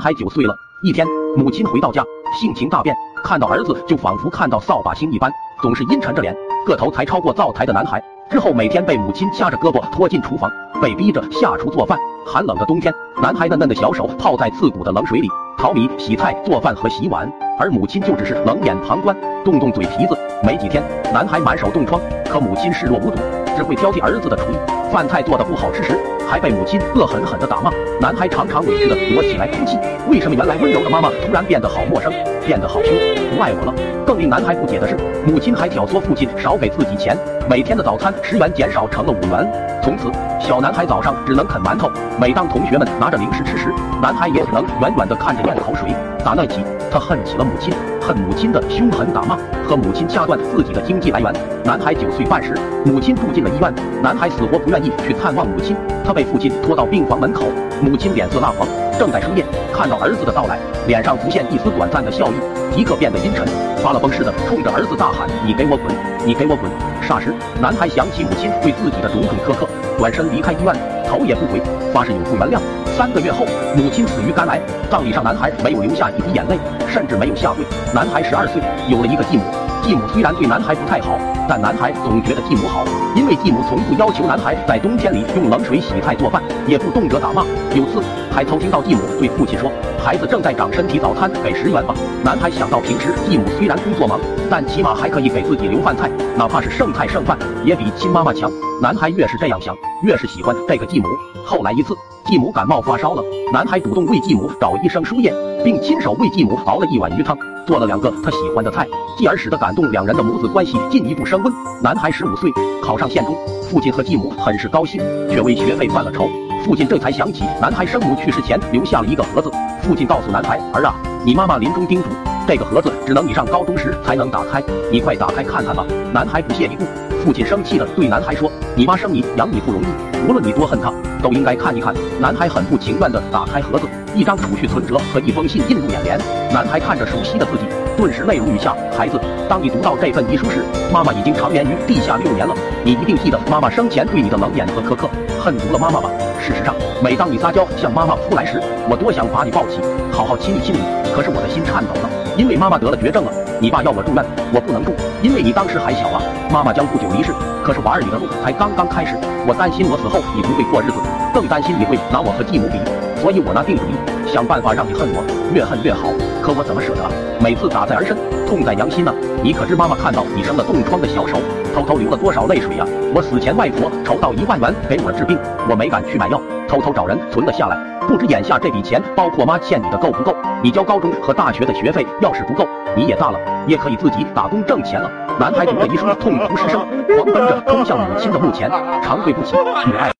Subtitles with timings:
[0.00, 2.04] 孩九岁了，一天，母亲回到家，
[2.40, 6.34] 性情大变，看到儿子就仿佛看到扫把星一般，总是阴沉着脸，
[6.66, 8.02] 个头才超过灶台的男孩。
[8.30, 10.50] 之后每天被母亲掐着胳膊拖进厨房，
[10.80, 11.98] 被逼着下厨做饭。
[12.26, 12.92] 寒冷的冬天，
[13.22, 20.16] 男孩嫩嫩的小手泡在刺骨的冷水里淘米、洗菜、做饭和洗碗，而母亲就只是冷眼旁观，动动嘴皮子。
[20.44, 23.16] 没几天，男孩满手冻疮，可母亲视若无睹，
[23.56, 24.77] 只会挑剔儿子的厨艺。
[24.88, 25.98] 饭菜做的不好吃时，
[26.28, 27.70] 还被母亲恶狠狠地打骂。
[28.00, 29.78] 男孩常常委屈地躲起来哭泣。
[30.08, 32.12] 为什么原来温柔的妈妈突然变得好陌生，
[32.46, 32.92] 变得好凶，
[33.34, 33.74] 不爱我了？
[34.06, 34.96] 更令男孩不解的是，
[35.26, 37.16] 母亲还挑唆父亲少给自己钱，
[37.48, 39.80] 每天的早餐十元减少成了五元。
[39.82, 40.10] 从此，
[40.40, 41.90] 小男孩早上只能啃馒头。
[42.18, 45.94] 每当同学们拿着零食吃时，男孩也只能远远地看着咽口水。
[46.24, 51.32] 打那起，他恨起了母亲，恨母亲的凶狠打骂和母亲掐断自己的经济来源。
[51.64, 55.76] 男孩九岁半时，母亲住进了医院，男孩死活不愿意去探望母亲。
[56.04, 57.44] 他被父亲拖到病房门口，
[57.82, 58.66] 母亲脸色蜡黄，
[58.98, 62.34] 正在输液，看到儿子的到来，脸上浮现一丝短暂的笑意，
[62.74, 63.46] 即刻变得阴沉，
[63.82, 65.94] 发了疯似的冲着儿子大喊：“你给我滚！
[66.24, 66.70] 你给我滚！”
[67.06, 70.74] 霎时，男孩想起母亲对自己的种种苛刻，转身离开医院，
[71.08, 71.60] 头也不回，
[71.92, 72.60] 发誓永不原谅。
[72.96, 77.64] 三个月后，母亲死于肝癌，葬礼上男孩没有流下一滴眼泪，甚至没有下跪。
[77.94, 79.42] 男孩十二岁，有了一个继母。
[79.82, 82.84] 继母虽然对男孩不太好，但男孩总觉得继母好，
[83.16, 87.42] 因为继母从不要求男孩在冬天里用冷水洗菜做饭，也不动辄打骂。
[87.74, 89.70] 有次还偷听到继母对父亲说
[90.02, 91.94] ：“孩子正在长身体，早餐给十元吧。”
[92.24, 94.18] 男孩想到平时继母虽然工作忙，
[94.50, 98.50] 但起码还可以给自己留饭菜，哪怕是剩菜剩饭，也比亲妈妈强。
[98.80, 101.06] 男孩越是这样想，越是喜欢这个继母。
[101.44, 101.94] 后来一次，
[102.26, 105.32] 继母感冒发烧了，男孩主动为继母找医生输液，
[105.62, 107.36] 并亲手为继母熬了一碗鱼汤。
[107.66, 108.88] 做了两个他喜欢的菜，
[109.18, 111.52] 继而使得感动两人的母子关系进一步升温。
[111.82, 112.50] 男孩十五岁
[112.82, 113.36] 考上县中，
[113.70, 116.28] 父亲和继母很是高兴，却为学费犯了愁。
[116.64, 119.50] 父亲这才想起男孩生母去世前留下了一个盒子。
[119.82, 122.08] 父亲告诉男孩：“儿啊，你妈妈临终叮嘱，
[122.46, 126.84] 这个盒子只能你上高中时才能打开，你快打开看看吧。”男孩不屑一顾。
[127.24, 129.86] 父亲生气的对男孩说：“你妈生你养你不容易，
[130.28, 130.92] 无论你多恨她，
[131.22, 133.86] 都应该看一看。”男孩很不情愿的打开盒子。
[134.14, 136.18] 一张储蓄存折和一封信映入眼帘，
[136.52, 137.64] 男孩看着熟悉的自己，
[137.98, 138.76] 顿时泪如雨下。
[138.96, 142.54] 孩子，当你读到这份遗书时，妈妈已经长眠于地下六年了。
[142.84, 145.10] 你一定记得妈妈生前对你的冷眼和苛刻，
[145.40, 146.08] 恨足了妈妈吧？
[146.40, 146.72] 事实上，
[147.02, 149.80] 每当你撒娇向妈妈扑来时，我多想把你抱起，
[150.12, 150.78] 好好亲一亲你。
[151.12, 153.32] 可是我的心颤抖了，因为妈妈得了绝症了。
[153.60, 156.22] 你爸要我住院，我不能住，因为你当时还小啊。
[156.52, 157.32] 妈妈将不久离世，
[157.64, 161.00] 可是娃儿你的路才刚刚开始，我担心我死后你不会过日子，
[161.34, 162.78] 更担心你会拿我和继母比。
[163.20, 163.94] 所以我拿定主意，
[164.30, 166.08] 想办法让你恨我，越恨越好。
[166.40, 167.10] 可我怎么舍得啊？
[167.40, 169.12] 每次打在儿身，痛在娘心呢！
[169.42, 171.36] 你可知妈妈看到你生了冻疮的小手，
[171.74, 172.86] 偷偷流了多少泪水呀？
[173.14, 177.76] 我死前外婆筹到一万元给我治病，我没敢去买药，偷偷找人存了下来。
[178.06, 180.34] 不知眼下这笔钱，包括妈欠你的够不够？
[180.62, 185.10] 你交高中和大学的学费，要是不够，你也大了，也可以自己打工挣钱了。
[185.38, 186.86] 男孩读着遗书，痛哭失声，
[187.16, 188.70] 狂奔着冲向母亲的墓前，
[189.02, 190.17] 长跪不起，母爱。